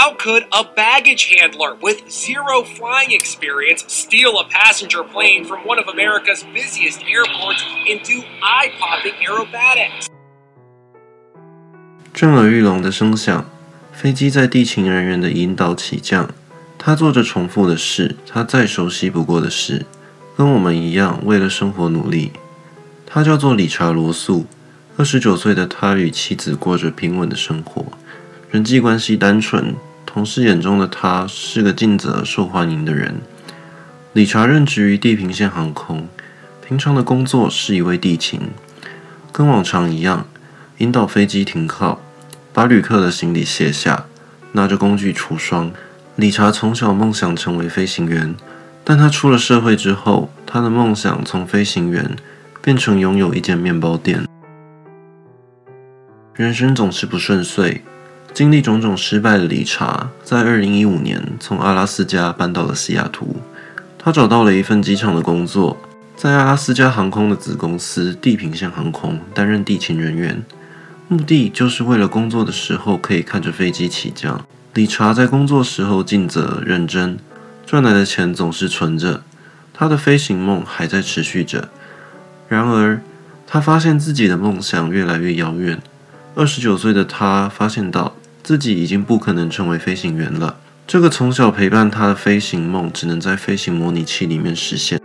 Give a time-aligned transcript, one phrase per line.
[0.00, 5.80] How could a baggage handler with zero flying experience steal a passenger plane from one
[5.80, 10.06] of America's busiest airports and do eye-popping aerobatics?
[12.14, 13.44] 震耳欲聋的声响，
[13.92, 16.30] 飞机在地勤人员的引导起降。
[16.78, 19.84] 他做着重复的事，他再熟悉不过的事，
[20.36, 22.30] 跟我们一样，为了生活努力。
[23.04, 24.46] 他叫做理查·罗素，
[24.96, 27.84] 二十九岁的他与妻子过着平稳的生活，
[28.52, 29.74] 人际关系单纯。
[30.08, 33.20] 同事眼中的他是个尽责、受欢迎的人。
[34.14, 36.08] 理查任职于地平线航空，
[36.66, 38.40] 平常的工作是一位地勤，
[39.30, 40.26] 跟往常一样，
[40.78, 42.00] 引导飞机停靠，
[42.54, 44.06] 把旅客的行李卸下，
[44.52, 45.70] 拿着工具除霜。
[46.16, 48.34] 理查从小梦想成为飞行员，
[48.82, 52.16] 但他出了社会之后，他的梦想从飞行员
[52.62, 54.26] 变成拥有一间面包店。
[56.32, 57.84] 人生总是不顺遂。
[58.38, 63.34] 经历种种失败的理查，在二零一五年从阿拉斯加搬到了西雅图。
[63.98, 65.76] 他找到了一份机场的工作，
[66.16, 70.40] 在阿拉斯加航空的子公司地平线航空担任地勤人员，
[71.08, 74.46] 目的就是为了工作的时候可以看着飞机起降。
[74.72, 77.18] 理查在工作时候尽责认真，
[77.66, 79.24] 赚来的钱总是存着，
[79.74, 81.68] 他的飞行梦还在持续着。
[82.46, 83.00] 然而，
[83.48, 85.82] 他发现自己的梦想越来越遥远。
[86.36, 88.14] 二十九岁的他发现到，
[88.48, 90.56] 自己已经不可能成为飞行员了。
[90.86, 94.98] 这个从小陪伴他的飞行梦，只能在飞行模拟器里面实现。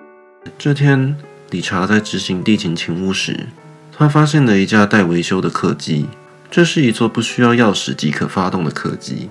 [0.58, 1.18] 这天，
[1.50, 3.48] 理查在执行地勤勤务时，
[3.92, 6.06] 他发现了一架待维修的客机。
[6.50, 9.30] 这是一座不需要钥匙即可发动的客机。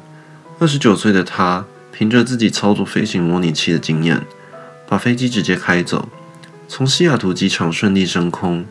[0.59, 4.21] 二十九岁的他，凭着自己操作飞行模拟器的经验，
[4.87, 6.11] 把飞机直接开走，
[6.69, 8.67] 从西雅图机场顺利升空。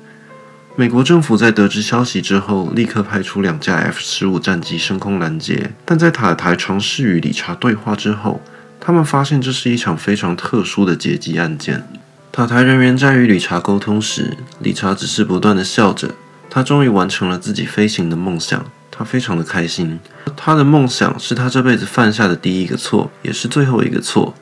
[0.77, 5.71] 美国政府在得知消息之后，立刻派出两架 F 十五战机升空拦截。
[5.83, 8.41] 但在塔台尝试与理查对话之后，
[8.79, 11.85] 他们发现这是一场非常特殊的劫机案件。
[12.31, 16.15] 塔台人员在与理查沟通时，理查只是不断地笑着。
[16.49, 19.99] 他终于完成了自己飞行的梦想，他非常的开心。
[20.37, 24.33] 他的梦想是他这辈子犯下的第一个错，也是最后一个错。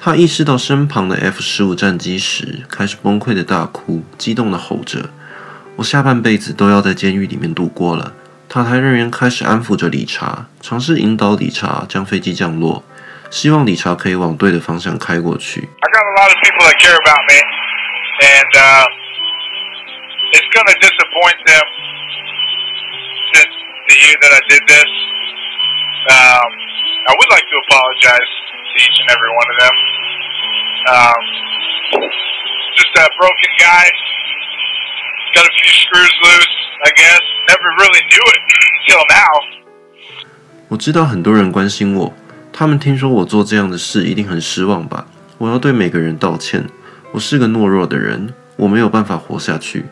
[0.00, 5.08] 他意识到身旁的 F 十五战机时，开始崩溃的大哭，激动地吼着。
[5.79, 8.13] 我下半辈子都要在监狱里面度过了。
[8.47, 12.83] 塔台人员开始安抚着理查，尝试引导理查将飞机降落，
[13.29, 15.59] 希望理查可以往对的方向开过去。
[15.59, 17.39] I got a lot of people that care about me,
[18.21, 18.85] and uh,
[20.31, 21.65] it's gonna disappoint them
[23.33, 24.91] to, to hear that I did this.
[26.07, 26.47] Um,
[27.09, 28.31] I would like to apologize
[28.71, 29.75] to each and every one of them.
[30.87, 31.21] Um,
[32.77, 34.08] just a broken guy.
[35.32, 36.54] Got a few screws loose,
[36.84, 37.22] I guess.
[37.48, 39.32] Never really knew it until now.
[40.68, 42.12] 我知道很多人关心我，
[42.52, 45.06] 他们听说我做这样的事一定很失望吧？
[45.38, 46.68] 我要对每个人道歉。
[47.12, 49.84] 我是个懦弱的人，我没有办法活下去。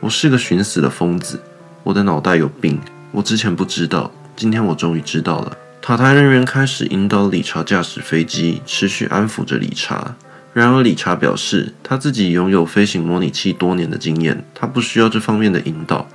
[0.00, 1.42] 我是个寻死的疯子，
[1.82, 2.80] 我的脑袋有病。
[3.12, 5.56] 我之前不知道，今天我终于知道了。
[5.80, 10.14] 塔台人员开始引导理查驾驶飞机，持续安抚着理查。
[10.54, 16.06] 然而，理查表示他自己拥有飞行模拟器多年的经验，他不需要这方面的引导。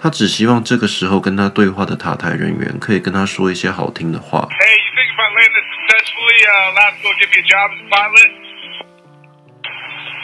[0.00, 4.48] 他只希望这个时候跟他对话的塔台人员可以跟他说一些好听的话。
[4.48, 7.88] Hey, you think if I landed successfully, uh, Labs will give me a job as a
[7.92, 8.30] pilot?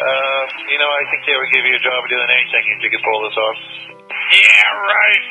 [0.01, 2.89] Uh, you know, I think they would give you a job doing anything if you
[2.89, 3.61] could pull this off.
[4.41, 5.29] Yeah, right.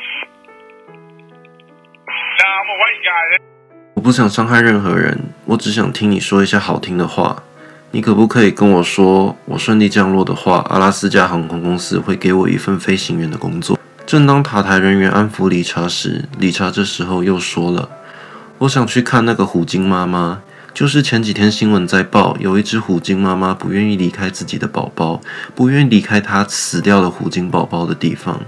[2.38, 3.42] Nah, I'm a white guy.
[3.94, 7.42] 我不想伤害任何人，我只想听你说一些好听的话。
[7.92, 13.76] 你可不可以跟我说，我顺利降落的话，阿拉斯加航空公司会给我一份飞行员的工作？
[14.06, 17.88] 正当塔台人员安抚理查时，理查这时候又说了
[18.58, 20.40] ：“我想去看那个虎鲸妈妈，
[20.72, 25.20] 就是前几天新闻在报，有一只虎鲸妈妈不愿意离开自己的宝宝，
[25.56, 28.40] 不愿意离开她死掉的虎鲸宝宝的地方。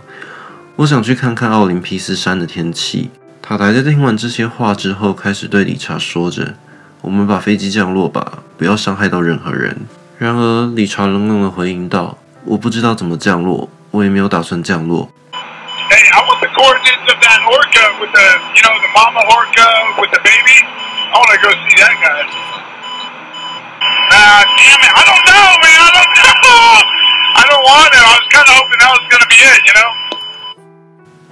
[0.77, 3.11] 我想去看看奥林匹斯山的天气。”
[3.43, 6.55] 塔台在听完这些话之后，开始对理查说着。
[7.03, 9.89] 我们把飞机降落吧，不要伤害到任何人。
[10.19, 12.17] 然而，理查冷冷的回应道
[12.47, 15.11] ：“我不知道怎么降落，我也没有打算降落。”
[15.91, 18.23] Hey, I want the coordinates of that orca with the,
[18.55, 19.67] you know, the mama orca
[20.01, 20.63] with the baby.
[21.11, 22.23] I want to go see that guy.
[24.15, 24.93] Ah, damn it!
[24.95, 25.83] I don't know, man.
[25.83, 26.87] I don't know.
[27.35, 27.99] I don't want it.
[27.99, 29.91] I was kind of hoping that was gonna be it, you know.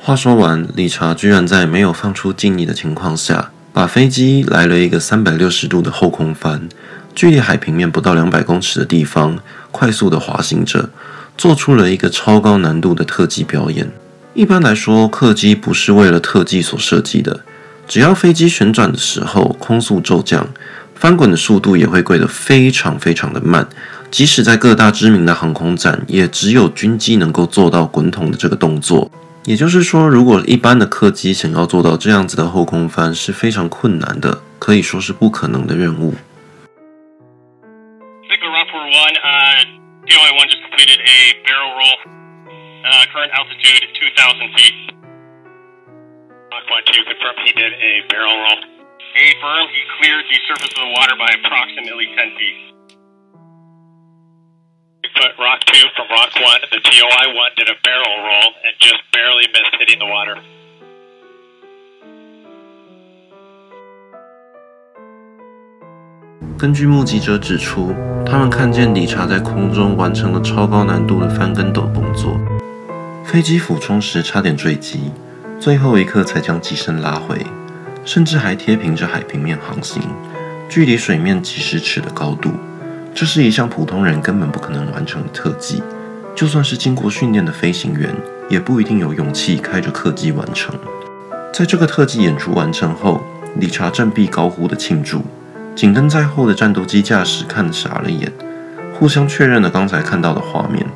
[0.02, 3.50] 话说完，理查居然在没有放出敬意的情况下。
[3.72, 6.69] 把飞机来了一个三百六十度的后空翻，
[7.14, 9.38] 距离海平面不到两百公尺的地方，
[9.70, 10.90] 快速的滑行着，
[11.38, 13.90] 做出了一个超高难度的特技表演。
[14.34, 17.40] 一般来说，客机不是为了特技所设计的，
[17.87, 20.49] 只要飞机旋转的时候空速骤降，
[20.94, 23.69] 翻滚的速度也会贵得非常非常的慢。
[24.11, 29.08] 即使在各大知名的航空展，也只有军机能够做到滚筒的这个动作。
[29.44, 36.14] 也就是说，如果一般的客机想要做到这样子的后空翻是非常困难的，可以说是不可能的任务。
[55.20, 59.44] But rock two from rock one, the toi one did a barrel roll and just barely
[59.52, 60.37] missed hitting the water.
[66.56, 67.94] 根据目击者指出
[68.25, 72.38] 他们看见理查在空中完成了超高难度的翻跟斗动作。
[73.25, 75.12] 飞机俯冲时差点坠机
[75.58, 77.37] 最后一刻才将机身拉回
[78.05, 80.02] 甚至还贴平着海平面航行
[80.69, 82.69] 距离水面几十尺的高度。
[83.14, 85.82] 这是一项普通人根本不可能完成的特技，
[86.34, 88.14] 就算是经过训练的飞行员，
[88.48, 90.74] 也不一定有勇气开着客机完成。
[91.52, 93.20] 在这个特技演出完成后，
[93.56, 95.22] 理查振臂高呼的庆祝。
[95.76, 98.30] 紧跟在后的战斗机驾驶看傻了眼，
[98.98, 100.86] 互相确认了刚才看到的画面，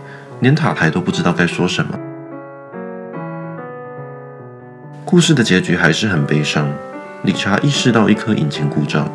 [0.40, 1.99] 连塔台都不知道该说什么。
[5.05, 6.69] 故事的结局还是很悲伤。
[7.22, 9.11] 理查意识到一颗引擎故障，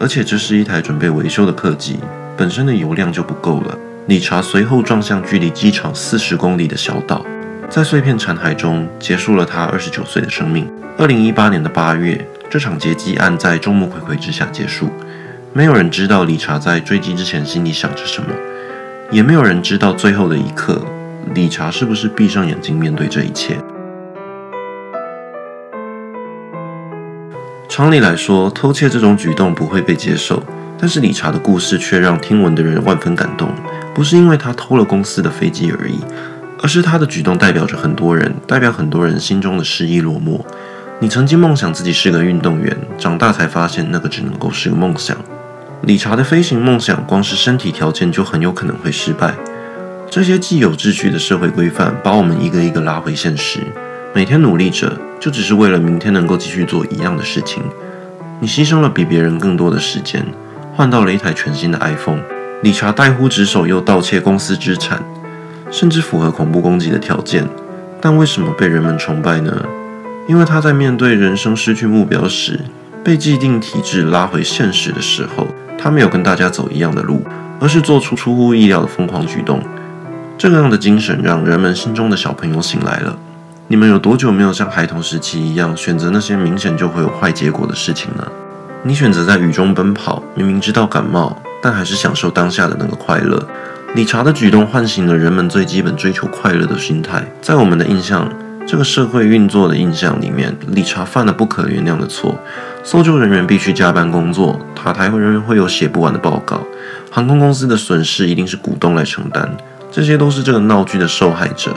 [0.00, 1.98] 而且这是一台准备维修的客机，
[2.36, 3.76] 本身的油量就不够了。
[4.06, 7.26] 理查随后撞向距离机场四十公里的小岛，
[7.68, 10.66] 在碎片残骸中结束了他二十九岁的生命。
[10.96, 14.88] 二零一八年的八月，这场劫机案在众目睽睽之下结束。
[15.52, 18.28] 没有人知道理查在坠机之前心里想着什么，
[19.10, 20.80] 也没有人知道最后的一刻，
[21.34, 23.58] 理查是不是闭上眼睛面对这一切。
[27.78, 30.42] 常理来说，偷窃这种举动不会被接受，
[30.76, 33.54] 但是理查的故事却让听闻的人万分感动。
[33.94, 36.00] 不是因为他偷了公司的飞机而已，
[36.60, 40.40] 而是他的举动代表着很多人，代表很多人心中的失意落寞。
[40.98, 45.16] 你曾经梦想自己是个运动员，长大才发现那个只能够是个梦想。
[45.82, 49.36] 理查的飞行梦想，光是身体条件就很有可能会失败。
[50.10, 53.60] 这些既有秩序的社会规范，把我们一个一个拉回现实。
[54.12, 57.62] 每天努力着，就只是为了明天能够继续做一样的事情。
[58.40, 60.24] 你牺牲了比别人更多的时间，
[60.74, 62.20] 换到了一台全新的 iPhone。
[62.62, 65.02] 理查怠忽职守，又盗窃公司资产，
[65.70, 67.46] 甚至符合恐怖攻击的条件。
[68.00, 69.64] 但为什么被人们崇拜呢？
[70.26, 72.60] 因为他在面对人生失去目标时，
[73.02, 75.46] 被既定体制拉回现实的时候。
[75.80, 77.22] 他没有跟大家走一样的路，
[77.60, 79.62] 而是做出出乎意料的疯狂举动。
[80.36, 83.16] 这样的精神让人们心中的小朋友醒来了。
[83.70, 88.26] 你们有多久没有像孩童时期一样选择那些明显就会有坏结果的事情呢？
[88.82, 93.46] 你选择在雨中奔跑，明明知道感冒，但还是享受当下的那个快乐。
[93.94, 97.22] 理查的举动唤醒了人们最基本追求快乐的心态。
[97.42, 98.26] 在我们的印象，
[98.66, 102.38] 这个社会运作的印象里面，理查犯了不可原谅的错。
[102.82, 106.62] 搜救人员必须加班工作，塔台人员会有写不完的报告，
[107.10, 109.54] 航空公司的损失一定是股东来承担，
[109.92, 111.74] 这些都是这个闹剧的受害者。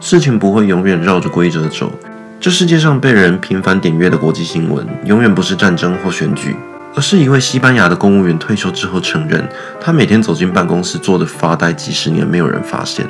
[0.00, 1.92] 事情不会永远绕着规则走。
[2.40, 6.56] 这世界上被人频繁点阅的国际新闻，永远不是战争或选举，
[6.96, 9.46] 而是一位西班牙的公务员退休之后承认，
[9.78, 13.06] 他每天走进办公室坐着发呆几十年没有人发现，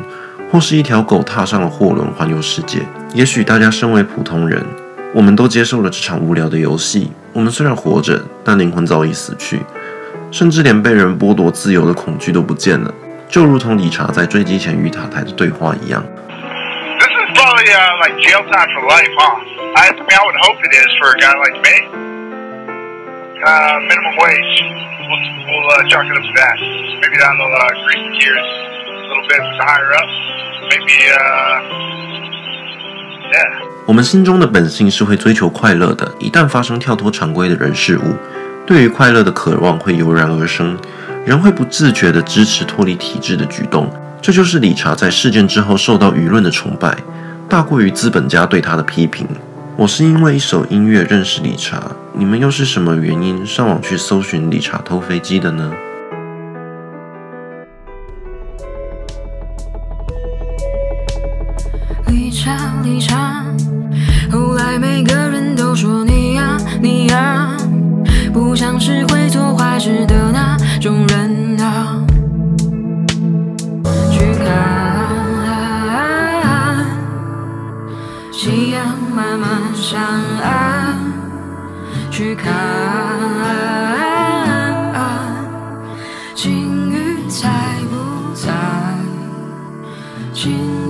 [0.50, 2.80] 或是一条狗踏上了货轮环游世界。
[3.14, 4.60] 也许大家身为普通人。
[5.12, 7.10] 我们都接受了这场无聊的游戏。
[7.32, 9.58] 我们虽然活着，但灵魂早已死去，
[10.30, 12.94] 甚至连被人剥夺自由的恐惧都不见了。
[13.28, 16.04] 就如同理查在坠机前与塔台的对话一样。
[17.70, 19.46] This is probably like jail time for life, huh?
[19.78, 21.86] I mean, I would hope it is for a guy like me.
[23.86, 24.58] Minimum wage.
[25.06, 26.58] We'll we'll chalk it up to that.
[26.98, 27.46] Maybe that'll
[27.86, 30.18] grease the gears a little bit with the higher ups.
[30.66, 30.98] Maybe,
[33.30, 33.46] yeah.
[33.86, 36.12] 我们心中的本性是会追求快乐的。
[36.18, 38.16] 一旦发生跳脱常规的人事物，
[38.66, 40.76] 对于快乐的渴望会油然而生，
[41.24, 43.88] 人会不自觉地支持脱离体制的举动。
[44.20, 46.96] 这就是理查在事件之后受到舆论的崇拜，
[47.50, 49.26] 大过于资本家对他的批评。
[49.76, 55.72] 我是因为一首音乐认识理查，你们又是什么原因上网去搜寻理查偷飞机的呢？
[62.06, 63.44] 理查，理查。
[64.30, 67.56] 后来每个人都说你呀，你呀，
[68.32, 71.98] 不像是会做坏事的那种人啊。
[74.12, 74.79] 去看，
[78.42, 80.00] 夕阳慢慢上
[80.40, 80.96] 岸，
[82.10, 82.50] 去看。
[86.34, 87.50] 金鱼在
[87.90, 88.50] 不在？
[90.32, 90.56] 金